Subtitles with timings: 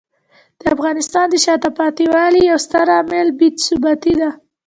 [0.59, 4.29] د افغانستان د شاته پاتې والي یو ستر عامل بې ثباتي دی.